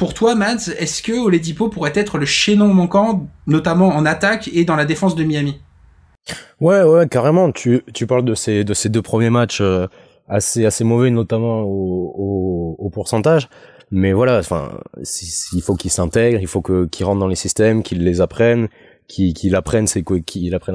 Pour 0.00 0.14
toi, 0.14 0.34
Mads, 0.34 0.70
est-ce 0.78 1.02
que 1.02 1.12
Oledipo 1.12 1.68
pourrait 1.68 1.92
être 1.94 2.16
le 2.16 2.24
chaînon 2.24 2.72
manquant, 2.72 3.26
notamment 3.46 3.88
en 3.88 4.06
attaque 4.06 4.48
et 4.54 4.64
dans 4.64 4.74
la 4.74 4.86
défense 4.86 5.14
de 5.14 5.24
Miami? 5.24 5.60
Ouais, 6.58 6.82
ouais, 6.82 7.06
carrément. 7.06 7.52
Tu, 7.52 7.82
tu 7.92 8.06
parles 8.06 8.24
de 8.24 8.34
ces, 8.34 8.64
de 8.64 8.72
ces 8.72 8.88
deux 8.88 9.02
premiers 9.02 9.28
matchs 9.28 9.60
euh, 9.60 9.88
assez, 10.26 10.64
assez 10.64 10.84
mauvais, 10.84 11.10
notamment 11.10 11.64
au, 11.64 12.76
au, 12.78 12.88
pourcentage. 12.88 13.50
Mais 13.90 14.14
voilà, 14.14 14.38
enfin, 14.38 14.72
il 15.52 15.60
faut 15.60 15.74
qu'il 15.74 15.90
s'intègre, 15.90 16.40
il 16.40 16.46
faut 16.46 16.62
que 16.62 16.86
qu'il 16.86 17.04
rentre 17.04 17.20
dans 17.20 17.28
les 17.28 17.36
systèmes, 17.36 17.82
qu'il 17.82 18.02
les 18.02 18.22
apprenne, 18.22 18.68
qu'il 19.06 19.34
qu'il 19.34 19.54
apprenne 19.54 19.86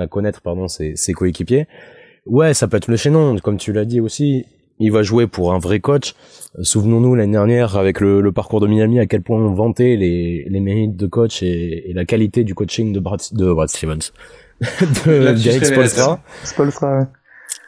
à 0.01 0.07
connaître 0.07 0.41
pardon 0.43 0.67
ses, 0.67 0.95
ses 0.95 1.13
coéquipiers. 1.13 1.67
Ouais, 2.27 2.53
ça 2.53 2.67
peut 2.67 2.77
être 2.77 2.89
le 2.89 2.95
chaînon, 2.95 3.35
comme 3.39 3.57
tu 3.57 3.73
l'as 3.73 3.85
dit 3.85 4.01
aussi 4.01 4.45
il 4.79 4.91
va 4.91 5.03
jouer 5.03 5.27
pour 5.27 5.53
un 5.53 5.59
vrai 5.59 5.79
coach. 5.79 6.15
Euh, 6.57 6.63
souvenons-nous 6.63 7.15
l'année 7.15 7.33
dernière 7.33 7.77
avec 7.77 7.99
le, 7.99 8.31
parcours 8.31 8.59
de 8.59 8.67
Miami 8.67 8.99
à 8.99 9.05
quel 9.05 9.21
point 9.21 9.39
on 9.39 9.53
vantait 9.53 9.95
les, 9.95 10.45
les 10.49 10.59
mérites 10.59 10.95
de 10.95 11.07
coach 11.07 11.41
et, 11.43 11.91
la 11.93 12.05
qualité 12.05 12.43
du 12.43 12.55
coaching 12.55 12.93
de 12.93 12.99
Brad, 12.99 13.21
de 13.31 13.53
Brad 13.53 13.69
Stevens, 13.69 14.11
de 14.61 15.43
Derek 15.43 15.65
Spolstra. 15.65 16.19
Spolstra 16.43 17.07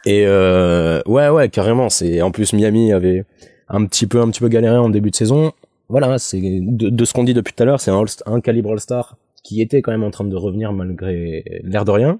Et 0.05 0.25
euh, 0.25 1.01
ouais 1.05 1.29
ouais 1.29 1.49
carrément. 1.49 1.89
C'est 1.89 2.21
en 2.21 2.31
plus 2.31 2.53
Miami 2.53 2.91
avait 2.91 3.25
un 3.69 3.85
petit 3.85 4.07
peu 4.07 4.21
un 4.21 4.29
petit 4.29 4.39
peu 4.39 4.49
galéré 4.49 4.77
en 4.77 4.89
début 4.89 5.11
de 5.11 5.15
saison. 5.15 5.53
Voilà, 5.89 6.17
c'est 6.17 6.41
de, 6.41 7.05
ce 7.05 7.13
qu'on 7.13 7.23
dit 7.23 7.33
depuis 7.33 7.53
tout 7.53 7.63
à 7.63 7.65
l'heure, 7.65 7.79
c'est 7.79 7.91
un, 7.91 8.03
un 8.25 8.41
calibre 8.41 8.73
All-Star 8.73 9.15
qui 9.41 9.61
était 9.61 9.81
quand 9.81 9.91
même 9.91 10.03
en 10.03 10.11
train 10.11 10.25
de 10.25 10.35
revenir 10.35 10.73
malgré 10.73 11.45
l'air 11.63 11.85
de 11.85 11.91
rien. 11.91 12.19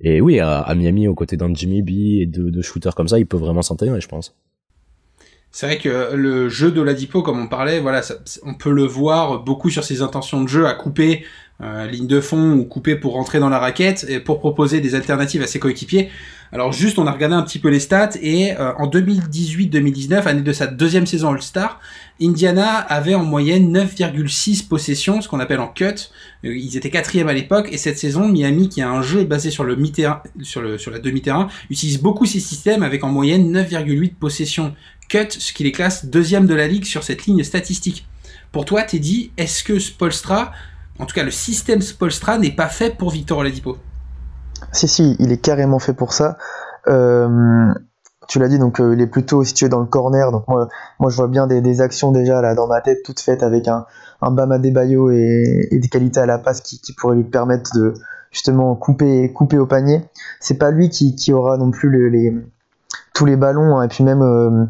Et 0.00 0.20
oui, 0.20 0.40
à, 0.40 0.72
Miami, 0.74 1.08
aux 1.08 1.14
côtés 1.14 1.36
d'un 1.36 1.54
Jimmy 1.54 1.82
B 1.82 2.20
et 2.22 2.26
de, 2.26 2.62
shooters 2.62 2.94
comme 2.94 3.08
ça, 3.08 3.18
il 3.18 3.26
peut 3.26 3.36
vraiment 3.36 3.62
s'intégrer, 3.62 4.00
je 4.00 4.08
pense. 4.08 4.34
C'est 5.50 5.66
vrai 5.66 5.78
que 5.78 6.14
le 6.14 6.48
jeu 6.48 6.72
de 6.72 6.82
l'Adipo, 6.82 7.22
comme 7.22 7.40
on 7.40 7.46
parlait, 7.46 7.78
voilà, 7.78 8.02
on 8.42 8.54
peut 8.54 8.72
le 8.72 8.82
voir 8.82 9.44
beaucoup 9.44 9.70
sur 9.70 9.84
ses 9.84 10.02
intentions 10.02 10.42
de 10.42 10.48
jeu 10.48 10.66
à 10.66 10.74
couper 10.74 11.24
euh, 11.60 11.86
ligne 11.86 12.08
de 12.08 12.20
fond 12.20 12.54
ou 12.54 12.64
couper 12.64 12.96
pour 12.96 13.12
rentrer 13.12 13.38
dans 13.38 13.48
la 13.48 13.60
raquette 13.60 14.04
et 14.08 14.18
pour 14.18 14.40
proposer 14.40 14.80
des 14.80 14.96
alternatives 14.96 15.42
à 15.42 15.46
ses 15.46 15.60
coéquipiers. 15.60 16.10
Alors 16.54 16.70
juste, 16.70 17.00
on 17.00 17.08
a 17.08 17.10
regardé 17.10 17.34
un 17.34 17.42
petit 17.42 17.58
peu 17.58 17.68
les 17.68 17.80
stats 17.80 18.10
et 18.22 18.52
euh, 18.52 18.72
en 18.76 18.86
2018-2019, 18.86 20.22
année 20.22 20.42
de 20.42 20.52
sa 20.52 20.68
deuxième 20.68 21.04
saison 21.04 21.30
All-Star, 21.32 21.80
Indiana 22.22 22.78
avait 22.78 23.16
en 23.16 23.24
moyenne 23.24 23.76
9,6 23.76 24.68
possessions, 24.68 25.20
ce 25.20 25.28
qu'on 25.28 25.40
appelle 25.40 25.58
en 25.58 25.66
cut. 25.66 26.12
Euh, 26.44 26.56
ils 26.56 26.76
étaient 26.76 26.90
quatrième 26.90 27.26
à 27.26 27.32
l'époque 27.32 27.70
et 27.72 27.76
cette 27.76 27.98
saison, 27.98 28.28
Miami, 28.28 28.68
qui 28.68 28.82
a 28.82 28.88
un 28.88 29.02
jeu 29.02 29.24
basé 29.24 29.50
sur 29.50 29.64
le 29.64 29.74
la 29.74 30.98
demi-terrain, 31.00 31.48
utilise 31.70 32.00
beaucoup 32.00 32.24
ces 32.24 32.38
systèmes 32.38 32.84
avec 32.84 33.02
en 33.02 33.08
moyenne 33.08 33.52
9,8 33.52 34.14
possessions 34.14 34.76
cut, 35.08 35.26
ce 35.30 35.52
qui 35.52 35.64
les 35.64 35.72
classe 35.72 36.06
deuxième 36.06 36.46
de 36.46 36.54
la 36.54 36.68
ligue 36.68 36.84
sur 36.84 37.02
cette 37.02 37.26
ligne 37.26 37.42
statistique. 37.42 38.06
Pour 38.52 38.64
toi, 38.64 38.84
Teddy, 38.84 39.32
est-ce 39.36 39.64
que 39.64 39.80
Spolstra, 39.80 40.52
en 41.00 41.06
tout 41.06 41.16
cas 41.16 41.24
le 41.24 41.32
système 41.32 41.80
Spolstra, 41.80 42.38
n'est 42.38 42.52
pas 42.52 42.68
fait 42.68 42.96
pour 42.96 43.10
Victor 43.10 43.38
Oladipo? 43.38 43.76
Si, 44.74 44.88
si, 44.88 45.16
il 45.18 45.32
est 45.32 45.38
carrément 45.38 45.78
fait 45.78 45.94
pour 45.94 46.12
ça. 46.12 46.36
Euh, 46.88 47.72
tu 48.28 48.38
l'as 48.38 48.48
dit, 48.48 48.58
donc 48.58 48.80
il 48.80 49.00
est 49.00 49.06
plutôt 49.06 49.44
situé 49.44 49.68
dans 49.68 49.80
le 49.80 49.86
corner. 49.86 50.32
Donc 50.32 50.48
moi, 50.48 50.68
moi 50.98 51.10
je 51.10 51.16
vois 51.16 51.28
bien 51.28 51.46
des, 51.46 51.60
des, 51.60 51.80
actions 51.80 52.12
déjà 52.12 52.40
là 52.40 52.54
dans 52.54 52.66
ma 52.66 52.80
tête 52.80 53.02
toutes 53.04 53.20
faites 53.20 53.42
avec 53.42 53.68
un, 53.68 53.84
un 54.22 54.30
Bama 54.30 54.58
Debayo 54.58 55.10
et, 55.10 55.68
et 55.70 55.78
des 55.78 55.88
qualités 55.88 56.20
à 56.20 56.26
la 56.26 56.38
passe 56.38 56.60
qui, 56.60 56.80
pourraient 56.94 57.16
lui 57.16 57.24
permettre 57.24 57.70
de 57.74 57.94
justement 58.30 58.74
couper, 58.74 59.30
au 59.58 59.66
panier. 59.66 60.02
C'est 60.40 60.58
pas 60.58 60.70
lui 60.70 60.88
qui, 60.88 61.32
aura 61.32 61.56
non 61.56 61.70
plus 61.70 61.90
tous 63.14 63.26
les 63.26 63.36
ballons, 63.36 63.78
hein, 63.78 63.84
et 63.84 63.88
puis 63.88 64.02
même, 64.02 64.22
euh, 64.22 64.66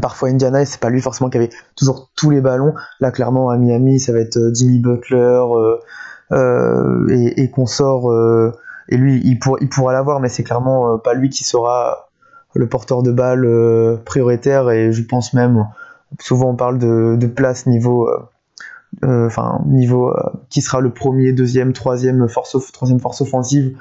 parfois 0.00 0.28
Indiana, 0.28 0.64
c'est 0.64 0.80
pas 0.80 0.90
lui 0.90 1.00
forcément 1.00 1.30
qui 1.30 1.38
avait 1.38 1.50
toujours 1.74 2.10
tous 2.16 2.30
les 2.30 2.40
ballons. 2.40 2.74
Là, 3.00 3.10
clairement, 3.10 3.50
à 3.50 3.56
Miami, 3.56 3.98
ça 3.98 4.12
va 4.12 4.18
être 4.18 4.36
euh, 4.36 4.54
Jimmy 4.54 4.78
Butler 4.78 5.42
euh, 6.32 7.08
et, 7.08 7.42
et 7.42 7.50
consort. 7.50 8.10
Et 8.90 8.96
lui, 8.96 9.20
il, 9.24 9.38
pour, 9.38 9.58
il 9.60 9.68
pourra 9.68 9.92
l'avoir, 9.92 10.20
mais 10.20 10.28
c'est 10.28 10.42
clairement 10.42 10.98
pas 10.98 11.14
lui 11.14 11.30
qui 11.30 11.44
sera 11.44 12.08
le 12.54 12.68
porteur 12.68 13.02
de 13.02 13.12
balle 13.12 13.48
prioritaire. 14.04 14.68
Et 14.70 14.92
je 14.92 15.02
pense 15.02 15.32
même, 15.32 15.66
souvent 16.18 16.50
on 16.50 16.56
parle 16.56 16.78
de, 16.78 17.26
place 17.26 17.66
niveau 17.66 18.08
euh, 19.04 19.26
enfin 19.26 19.60
niveau 19.66 20.10
euh, 20.10 20.30
qui 20.48 20.60
sera 20.62 20.80
le 20.80 20.90
premier, 20.90 21.32
deuxième, 21.32 21.72
troisième 21.72 22.28
force, 22.28 22.56
troisième 22.72 23.00
force 23.00 23.20
offensive 23.20 23.76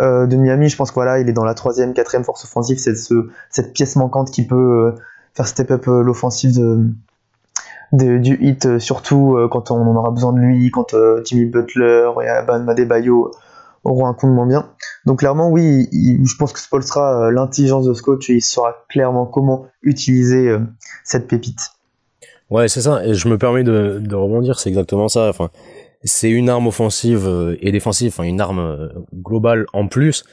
euh, 0.00 0.26
de 0.26 0.36
Miami. 0.36 0.68
Je 0.68 0.76
pense 0.76 0.92
que 0.92 1.20
il 1.20 1.28
est 1.28 1.32
dans 1.32 1.44
la 1.44 1.54
troisième, 1.54 1.94
quatrième 1.94 2.24
force 2.24 2.44
offensive. 2.44 2.78
C'est 2.78 2.94
ce, 2.94 3.28
cette 3.48 3.72
pièce 3.72 3.96
manquante 3.96 4.30
qui 4.30 4.46
peut 4.46 4.94
faire 5.34 5.46
step 5.48 5.70
up 5.70 5.86
l'offensive 5.86 6.60
du 7.92 8.38
hit, 8.40 8.78
surtout 8.78 9.36
quand 9.50 9.70
on 9.70 9.96
aura 9.96 10.10
besoin 10.10 10.32
de 10.32 10.38
lui, 10.38 10.70
quand 10.70 10.94
Jimmy 11.24 11.46
Butler 11.46 12.10
et 12.22 12.46
Ban 12.46 12.60
Bayo 12.60 13.32
auront 13.84 14.06
un 14.06 14.14
coup 14.14 14.26
de 14.26 14.32
moins 14.32 14.46
bien. 14.46 14.70
Donc 15.06 15.20
clairement, 15.20 15.50
oui, 15.50 15.88
je 15.92 16.36
pense 16.36 16.52
que 16.52 16.58
Spolstra, 16.58 17.30
l'intelligence 17.30 17.86
de 17.86 17.94
ce 17.94 18.02
coach, 18.02 18.28
il 18.28 18.42
saura 18.42 18.74
clairement 18.88 19.26
comment 19.26 19.66
utiliser 19.82 20.56
cette 21.04 21.26
pépite. 21.28 21.60
Ouais, 22.50 22.66
c'est 22.68 22.82
ça. 22.82 23.06
Et 23.06 23.14
je 23.14 23.28
me 23.28 23.38
permets 23.38 23.62
de, 23.62 24.14
rebondir, 24.14 24.58
c'est 24.58 24.68
exactement 24.68 25.08
ça. 25.08 25.28
Enfin, 25.28 25.50
c'est 26.02 26.30
une 26.30 26.48
arme 26.48 26.66
offensive 26.66 27.26
euh, 27.26 27.56
et 27.60 27.72
défensive, 27.72 28.08
enfin 28.08 28.24
une 28.24 28.40
arme 28.40 28.58
euh, 28.58 28.88
globale 29.14 29.66
en 29.72 29.86
plus, 29.86 30.24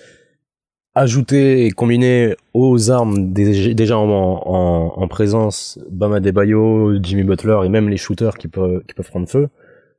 ajoutée 0.95 1.65
et 1.65 1.71
combinée 1.71 2.35
aux 2.53 2.89
armes 2.89 3.33
déjà 3.33 3.97
en, 3.97 4.09
en, 4.09 4.93
en 4.95 5.07
présence, 5.07 5.77
Bama 5.91 6.19
Debayo, 6.21 6.97
Jimmy 7.03 7.23
Butler 7.23 7.59
et 7.65 7.69
même 7.69 7.89
les 7.89 7.97
shooters 7.97 8.37
qui 8.37 8.47
peuvent, 8.47 8.81
qui 8.87 8.93
peuvent 8.95 9.09
prendre 9.09 9.27
feu. 9.27 9.49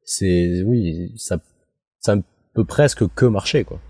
C'est, 0.05 0.63
oui, 0.65 1.13
ça, 1.17 1.39
ça 2.01 2.17
peut 2.55 2.65
presque 2.65 3.05
que 3.15 3.27
marcher, 3.27 3.65
quoi. 3.65 3.81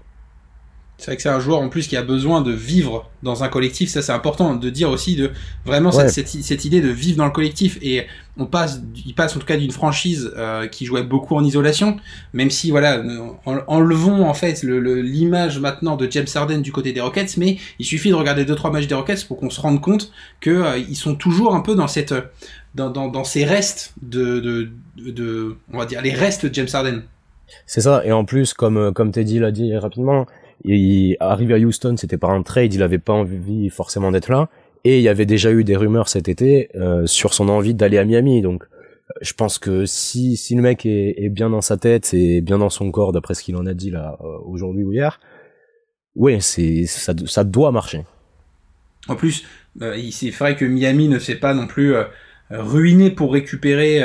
C'est 0.98 1.06
vrai 1.06 1.16
que 1.16 1.22
c'est 1.22 1.28
un 1.28 1.38
joueur 1.38 1.60
en 1.60 1.68
plus 1.68 1.86
qui 1.86 1.96
a 1.96 2.02
besoin 2.02 2.40
de 2.40 2.50
vivre 2.50 3.08
dans 3.22 3.44
un 3.44 3.48
collectif. 3.48 3.88
Ça, 3.88 4.02
c'est 4.02 4.10
important 4.10 4.56
de 4.56 4.68
dire 4.68 4.90
aussi 4.90 5.14
de 5.14 5.30
vraiment 5.64 5.92
cette, 5.92 6.26
cette, 6.26 6.64
idée 6.64 6.80
de 6.80 6.88
vivre 6.88 7.18
dans 7.18 7.24
le 7.24 7.30
collectif. 7.30 7.78
Et 7.82 8.08
on 8.36 8.46
passe, 8.46 8.80
il 9.06 9.14
passe 9.14 9.36
en 9.36 9.38
tout 9.38 9.46
cas 9.46 9.56
d'une 9.56 9.70
franchise 9.70 10.32
euh, 10.36 10.66
qui 10.66 10.86
jouait 10.86 11.04
beaucoup 11.04 11.36
en 11.36 11.44
isolation, 11.44 11.98
même 12.32 12.50
si 12.50 12.72
voilà, 12.72 13.00
enlevons 13.44 14.28
en 14.28 14.34
fait 14.34 14.64
l'image 14.64 15.54
le, 15.54 15.60
maintenant 15.60 15.94
de 15.94 16.10
James 16.10 16.26
Harden 16.34 16.62
du 16.62 16.72
côté 16.72 16.92
des 16.92 17.00
Rockets, 17.00 17.36
mais 17.36 17.58
il 17.78 17.86
suffit 17.86 18.10
de 18.10 18.16
regarder 18.16 18.44
deux 18.44 18.56
trois 18.56 18.72
matchs 18.72 18.88
des 18.88 18.96
Rockets 18.96 19.24
pour 19.28 19.36
qu'on 19.36 19.50
se 19.50 19.60
rende 19.60 19.80
compte 19.80 20.10
que 20.40 20.50
euh, 20.50 20.78
ils 20.78 20.96
sont 20.96 21.14
toujours 21.14 21.54
un 21.54 21.60
peu 21.60 21.76
dans 21.76 21.86
cette, 21.86 22.14
dans, 22.74 22.90
dans, 22.90 23.06
dans 23.06 23.24
ces 23.24 23.44
restes 23.44 23.94
de, 24.02 24.40
de, 24.40 24.72
de, 24.96 25.56
on 25.72 25.78
va 25.78 25.86
dire 25.86 26.02
les 26.02 26.12
restes 26.12 26.44
de 26.44 26.52
James 26.52 26.68
Harden. 26.72 27.02
C'est 27.66 27.80
ça. 27.80 28.02
Et 28.04 28.12
en 28.12 28.24
plus, 28.24 28.54
comme 28.54 28.92
comme 28.92 29.12
Teddy 29.12 29.38
l'a 29.38 29.50
dit 29.50 29.76
rapidement 29.76 30.26
il 30.64 31.16
arrive 31.20 31.52
à 31.52 31.58
Houston, 31.58 31.96
c'était 31.96 32.18
par 32.18 32.30
un 32.30 32.42
trade, 32.42 32.74
il 32.74 32.82
avait 32.82 32.98
pas 32.98 33.12
envie 33.12 33.68
forcément 33.70 34.10
d'être 34.10 34.28
là. 34.28 34.48
Et 34.84 34.98
il 34.98 35.02
y 35.02 35.08
avait 35.08 35.26
déjà 35.26 35.50
eu 35.50 35.64
des 35.64 35.76
rumeurs 35.76 36.08
cet 36.08 36.28
été 36.28 36.70
euh, 36.76 37.06
sur 37.06 37.34
son 37.34 37.48
envie 37.48 37.74
d'aller 37.74 37.98
à 37.98 38.04
Miami. 38.04 38.42
Donc, 38.42 38.64
je 39.20 39.32
pense 39.32 39.58
que 39.58 39.86
si, 39.86 40.36
si 40.36 40.54
le 40.54 40.62
mec 40.62 40.86
est, 40.86 41.14
est 41.16 41.28
bien 41.28 41.50
dans 41.50 41.60
sa 41.60 41.76
tête 41.76 42.12
et 42.14 42.40
bien 42.40 42.58
dans 42.58 42.70
son 42.70 42.90
corps, 42.90 43.12
d'après 43.12 43.34
ce 43.34 43.42
qu'il 43.42 43.56
en 43.56 43.66
a 43.66 43.74
dit 43.74 43.90
là 43.90 44.16
euh, 44.20 44.38
aujourd'hui 44.44 44.84
ou 44.84 44.92
hier, 44.92 45.20
ouais, 46.14 46.40
c'est 46.40 46.86
ça, 46.86 47.12
ça 47.26 47.44
doit 47.44 47.72
marcher. 47.72 48.04
En 49.08 49.16
plus, 49.16 49.44
euh, 49.82 49.96
c'est 50.10 50.30
vrai 50.30 50.56
que 50.56 50.64
Miami 50.64 51.08
ne 51.08 51.18
s'est 51.18 51.36
pas 51.36 51.54
non 51.54 51.66
plus 51.66 51.94
ruiné 52.50 53.10
pour 53.10 53.32
récupérer 53.32 54.02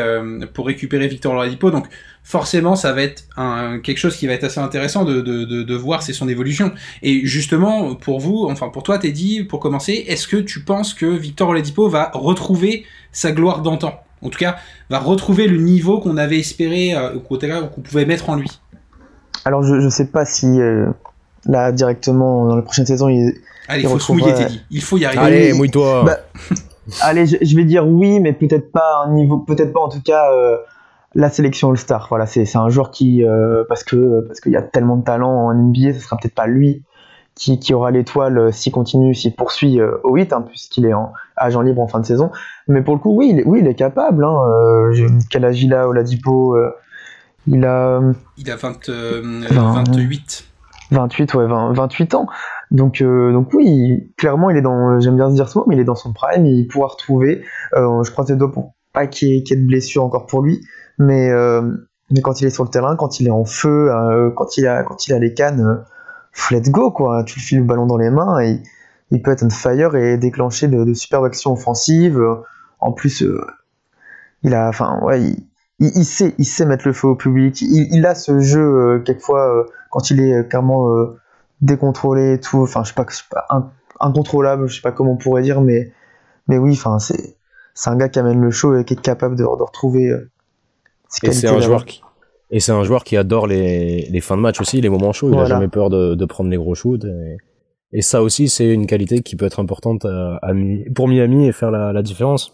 pour 0.54 0.68
récupérer 0.68 1.08
Victor 1.08 1.34
Oladipo. 1.34 1.72
Donc 1.72 1.88
forcément 2.24 2.76
ça 2.76 2.94
va 2.94 3.04
être 3.04 3.24
un, 3.38 3.80
quelque 3.80 3.98
chose 3.98 4.16
qui 4.16 4.28
va 4.28 4.34
être 4.34 4.44
assez 4.44 4.60
intéressant 4.60 5.06
de, 5.06 5.22
de, 5.22 5.46
de, 5.46 5.64
de 5.64 5.76
voir 5.76 6.04
c'est 6.04 6.14
son 6.14 6.28
évolution. 6.28 6.72
Et 7.02 7.26
justement 7.26 7.96
pour 7.96 8.20
vous, 8.20 8.48
enfin 8.50 8.70
pour 8.70 8.84
toi 8.84 8.98
Teddy, 8.98 9.44
pour 9.44 9.60
commencer, 9.60 10.06
est-ce 10.08 10.28
que 10.28 10.38
tu 10.38 10.62
penses 10.62 10.94
que 10.94 11.06
Victor 11.06 11.50
Oladipo 11.50 11.88
va 11.90 12.12
retrouver 12.14 12.86
sa 13.12 13.32
gloire 13.32 13.62
d'antan? 13.62 14.02
En 14.22 14.30
tout 14.30 14.40
cas, 14.40 14.56
va 14.90 15.00
retrouver 15.00 15.48
le 15.48 15.58
niveau 15.58 16.00
qu'on 16.00 16.16
avait 16.16 16.40
espéré, 16.40 16.96
euh, 16.96 17.20
qu'on 17.20 17.82
pouvait 17.82 18.06
mettre 18.06 18.30
en 18.30 18.36
lui? 18.36 18.50
Alors 19.44 19.64
je, 19.64 19.82
je 19.82 19.90
sais 19.90 20.08
pas 20.08 20.26
si 20.26 20.46
euh, 20.46 20.90
là 21.46 21.74
directement 21.74 22.48
dans 22.48 22.56
la 22.56 22.62
prochaine 22.62 22.86
saison 22.86 23.10
il 23.10 23.34
Allez, 23.68 23.84
il 23.84 23.90
faut 23.90 24.00
se 24.00 24.12
mouiller, 24.12 24.34
Teddy. 24.34 24.62
Il 24.72 24.82
faut 24.82 24.98
y 24.98 25.06
arriver. 25.06 25.22
Allez, 25.22 25.54
mouille-toi. 25.54 26.04
Bah, 26.04 26.20
allez, 27.02 27.26
je, 27.26 27.38
je, 27.42 27.56
vais 27.56 27.66
dire 27.66 27.88
oui, 27.88 28.20
mais 28.20 28.34
peut-être 28.34 28.72
pas 28.72 29.04
un 29.06 29.14
niveau, 29.14 29.40
peut-être 29.40 29.74
pas 29.74 29.82
en 29.82 29.90
tout 29.90 30.02
cas 30.02 30.32
euh, 30.32 30.58
la 31.16 31.30
sélection 31.30 31.72
All-Star. 31.72 32.08
Voilà, 32.10 32.26
c'est 32.26 32.56
un 32.56 32.70
joueur 32.70 32.92
qui, 32.92 33.24
euh, 33.24 33.64
parce 33.68 33.84
que 33.84 34.22
parce 34.28 34.40
qu'il 34.40 34.52
y 34.52 34.58
a 34.58 34.62
tellement 34.62 34.98
de 34.98 35.04
talent 35.04 35.48
en 35.48 35.54
NBA, 35.54 35.94
ce 35.94 36.00
sera 36.00 36.18
peut-être 36.18 36.36
pas 36.36 36.48
lui 36.48 36.84
qui, 37.36 37.60
qui 37.60 37.74
aura 37.74 37.92
l'étoile 37.92 38.38
euh, 38.38 38.52
s'il 38.52 38.72
continue, 38.72 39.16
s'il 39.16 39.34
poursuit 39.34 39.80
euh, 39.80 39.98
au 40.04 40.16
8, 40.16 40.34
hein, 40.34 40.42
puisqu'il 40.48 40.86
est 40.86 40.94
en 40.94 41.14
agent 41.36 41.62
libre 41.62 41.82
en 41.82 41.88
fin 41.88 42.00
de 42.00 42.06
saison. 42.06 42.32
Mais 42.68 42.82
pour 42.82 42.96
le 42.96 43.00
coup, 43.00 43.16
oui, 43.16 43.30
il 43.32 43.40
est, 43.40 43.44
oui, 43.46 43.60
il 43.62 43.68
est 43.68 43.76
capable. 43.76 44.24
Hein, 44.24 44.38
euh, 44.48 45.10
quel 45.30 45.46
âge 45.46 45.62
il 45.62 45.74
a, 45.74 45.88
Oladipo 45.88 46.58
Il 47.48 47.66
a. 47.66 48.02
Il 48.38 48.52
a 48.52 48.56
20, 48.56 48.90
28. 49.52 50.46
28, 50.92 51.34
ouais, 51.34 51.48
20, 51.48 51.74
28 51.74 52.16
ans. 52.16 52.28
Donc, 52.74 53.02
donc 53.02 53.54
oui, 53.54 54.12
clairement, 54.18 54.50
il 54.50 54.58
est 54.58 54.62
dans, 54.62 55.00
j'aime 55.00 55.16
bien 55.16 55.30
se 55.30 55.36
dire 55.36 55.48
ce 55.48 55.58
mot, 55.58 55.66
mais 55.68 55.76
il 55.76 55.82
est 55.82 55.86
dans 55.86 55.96
son 55.96 56.12
prime, 56.12 56.46
il 56.46 56.68
pourra 56.68 56.88
retrouver. 56.88 57.44
je 57.74 58.12
crois 58.12 58.26
ses 58.26 58.36
doigts 58.36 58.52
pour 58.52 58.74
pas 58.94 59.08
qu'il 59.08 59.30
y, 59.30 59.38
ait 59.38 59.56
de 59.56 59.66
blessure 59.66 60.06
encore 60.06 60.28
pour 60.28 60.42
lui, 60.42 60.62
mais, 61.00 61.30
euh, 61.32 61.62
mais 62.12 62.22
quand 62.22 62.40
il 62.40 62.48
est 62.48 62.52
sur 62.52 62.64
le 62.64 62.70
terrain, 62.70 62.96
quand 62.96 63.20
il 63.20 63.28
est 63.28 63.32
en 63.32 63.44
feu, 63.44 63.92
euh, 63.92 64.30
quand, 64.36 64.58
il 64.58 64.68
a, 64.68 64.84
quand 64.84 65.08
il 65.08 65.14
a 65.14 65.20
les 65.20 65.34
cannes, 65.34 65.62
euh, 65.62 66.56
let's 66.56 66.70
go 66.70 66.92
quoi. 66.92 67.24
Tu 67.24 67.36
lui 67.36 67.42
files 67.42 67.60
le 67.60 67.66
ballon 67.66 67.88
dans 67.88 67.98
les 67.98 68.12
mains 68.12 68.40
et 68.40 68.62
il 69.12 69.22
peut 69.22 69.32
être 69.32 69.44
un 69.44 69.50
fire 69.50 69.96
et 69.96 70.18
déclencher 70.18 70.68
de, 70.68 70.84
de 70.84 70.94
superbes 70.94 71.26
actions 71.26 71.54
offensives. 71.54 72.22
En 72.80 72.92
plus, 72.92 73.24
il 74.44 74.54
a, 74.54 74.70
enfin 74.70 75.00
ouais, 75.02 75.22
il, 75.22 75.48
il, 75.80 76.06
sait, 76.06 76.36
il 76.38 76.46
sait 76.46 76.66
mettre 76.66 76.88
le 76.88 76.94
feu 76.94 77.08
au 77.08 77.16
public. 77.16 77.62
Il, 77.62 77.88
il 77.92 78.06
a 78.06 78.14
ce 78.14 78.40
jeu 78.40 79.02
quelquefois 79.06 79.66
quand 79.90 80.12
il 80.12 80.22
est 80.22 80.48
clairement 80.48 80.88
décontrôlé 81.64 82.34
et 82.34 82.40
tout. 82.40 82.60
Enfin, 82.60 82.84
je 82.84 82.90
sais 82.90 82.96
pas, 82.96 83.06
je 83.10 83.16
sais 83.16 83.24
pas 83.30 83.46
incontrôlable, 84.00 84.68
je 84.68 84.76
sais 84.76 84.82
pas 84.82 84.92
comment 84.92 85.14
on 85.14 85.18
pourrait 85.18 85.42
dire, 85.44 85.62
mais 85.62 85.92
mais 86.48 86.58
oui, 86.58 86.74
enfin 86.74 87.00
c'est 87.00 87.38
c'est 87.74 87.90
un 87.90 87.96
gars 87.96 88.10
qui 88.10 88.20
amène 88.20 88.40
le 88.40 88.52
show 88.52 88.78
et 88.78 88.86
qui 88.86 88.94
est 88.94 89.02
capable 89.02 89.36
de, 89.36 89.44
de 89.44 89.64
retrouver 89.64 90.14
et 91.24 91.32
c'est 91.32 91.48
un 91.48 91.60
joueur 91.60 91.86
qui 91.86 92.02
et 92.52 92.60
c'est 92.60 92.72
un 92.72 92.84
joueur 92.84 93.04
qui 93.04 93.18
adore 93.18 93.48
les, 93.48 94.08
les 94.12 94.22
fins 94.22 94.38
de 94.38 94.42
match 94.42 94.62
aussi, 94.62 94.80
les 94.80 94.90
moments 94.90 95.12
chauds. 95.12 95.32
Il 95.32 95.40
a 95.40 95.46
jamais 95.46 95.70
peur 95.70 95.90
de, 95.90 96.14
de 96.14 96.26
prendre 96.26 96.52
les 96.52 96.58
gros 96.58 96.76
shoots. 96.76 97.04
Et, 97.04 97.38
et 97.94 98.02
ça 98.04 98.22
aussi, 98.22 98.48
c'est 98.48 98.72
une 98.72 98.86
qualité 98.86 99.22
qui 99.22 99.36
peut 99.36 99.46
être 99.46 99.60
importante 99.60 100.06
à, 100.06 100.38
à, 100.44 100.52
pour 100.94 101.08
Miami 101.08 101.48
et 101.48 101.52
faire 101.52 101.72
la, 101.72 101.92
la 101.92 102.04
différence. 102.04 102.54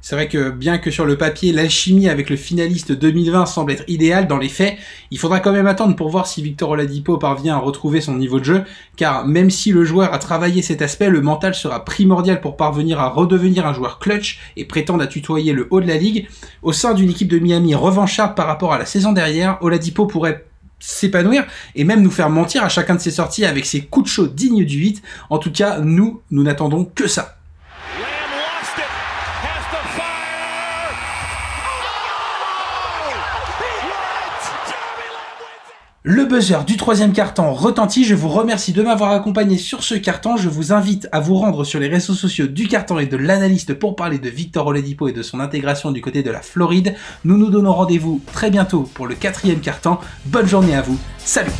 C'est 0.00 0.14
vrai 0.14 0.28
que 0.28 0.50
bien 0.50 0.78
que 0.78 0.90
sur 0.92 1.04
le 1.04 1.18
papier, 1.18 1.52
l'alchimie 1.52 2.08
avec 2.08 2.30
le 2.30 2.36
finaliste 2.36 2.92
2020 2.92 3.46
semble 3.46 3.72
être 3.72 3.84
idéale, 3.88 4.28
dans 4.28 4.38
les 4.38 4.48
faits, 4.48 4.76
il 5.10 5.18
faudra 5.18 5.40
quand 5.40 5.52
même 5.52 5.66
attendre 5.66 5.96
pour 5.96 6.08
voir 6.08 6.26
si 6.26 6.40
Victor 6.40 6.70
Oladipo 6.70 7.18
parvient 7.18 7.56
à 7.56 7.58
retrouver 7.58 8.00
son 8.00 8.16
niveau 8.16 8.38
de 8.38 8.44
jeu, 8.44 8.64
car 8.96 9.26
même 9.26 9.50
si 9.50 9.72
le 9.72 9.84
joueur 9.84 10.14
a 10.14 10.18
travaillé 10.18 10.62
cet 10.62 10.82
aspect, 10.82 11.10
le 11.10 11.20
mental 11.20 11.54
sera 11.54 11.84
primordial 11.84 12.40
pour 12.40 12.56
parvenir 12.56 13.00
à 13.00 13.08
redevenir 13.08 13.66
un 13.66 13.74
joueur 13.74 13.98
clutch 13.98 14.38
et 14.56 14.64
prétendre 14.64 15.02
à 15.02 15.08
tutoyer 15.08 15.52
le 15.52 15.66
haut 15.70 15.80
de 15.80 15.88
la 15.88 15.96
ligue. 15.96 16.28
Au 16.62 16.72
sein 16.72 16.94
d'une 16.94 17.10
équipe 17.10 17.28
de 17.28 17.40
Miami 17.40 17.74
revancharde 17.74 18.36
par 18.36 18.46
rapport 18.46 18.72
à 18.72 18.78
la 18.78 18.86
saison 18.86 19.12
dernière, 19.12 19.58
Oladipo 19.62 20.06
pourrait 20.06 20.46
s'épanouir 20.78 21.44
et 21.74 21.82
même 21.82 22.02
nous 22.02 22.10
faire 22.10 22.30
mentir 22.30 22.62
à 22.62 22.68
chacun 22.68 22.94
de 22.94 23.00
ses 23.00 23.10
sorties 23.10 23.44
avec 23.44 23.66
ses 23.66 23.82
coups 23.82 24.04
de 24.04 24.10
chaud 24.10 24.26
dignes 24.28 24.64
du 24.64 24.78
8. 24.78 25.02
En 25.28 25.38
tout 25.38 25.50
cas, 25.50 25.80
nous, 25.80 26.22
nous 26.30 26.44
n'attendons 26.44 26.84
que 26.84 27.08
ça. 27.08 27.37
Le 36.10 36.24
buzzer 36.24 36.64
du 36.64 36.78
troisième 36.78 37.12
carton 37.12 37.52
retentit. 37.52 38.02
Je 38.02 38.14
vous 38.14 38.30
remercie 38.30 38.72
de 38.72 38.82
m'avoir 38.82 39.10
accompagné 39.10 39.58
sur 39.58 39.82
ce 39.82 39.94
carton. 39.94 40.38
Je 40.38 40.48
vous 40.48 40.72
invite 40.72 41.06
à 41.12 41.20
vous 41.20 41.34
rendre 41.34 41.64
sur 41.64 41.78
les 41.80 41.88
réseaux 41.88 42.14
sociaux 42.14 42.46
du 42.46 42.66
carton 42.66 42.98
et 42.98 43.04
de 43.04 43.18
l'analyste 43.18 43.74
pour 43.74 43.94
parler 43.94 44.18
de 44.18 44.30
Victor 44.30 44.68
Oladipo 44.68 45.08
et 45.08 45.12
de 45.12 45.20
son 45.20 45.38
intégration 45.38 45.90
du 45.90 46.00
côté 46.00 46.22
de 46.22 46.30
la 46.30 46.40
Floride. 46.40 46.94
Nous 47.26 47.36
nous 47.36 47.50
donnons 47.50 47.74
rendez-vous 47.74 48.22
très 48.32 48.50
bientôt 48.50 48.88
pour 48.94 49.06
le 49.06 49.16
quatrième 49.16 49.60
carton. 49.60 49.98
Bonne 50.24 50.48
journée 50.48 50.74
à 50.74 50.80
vous. 50.80 50.98
Salut 51.18 51.52